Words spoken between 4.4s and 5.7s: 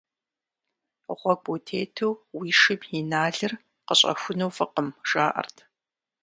фӀыкъым, жаӀэрт.